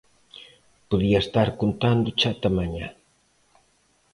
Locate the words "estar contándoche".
1.25-2.25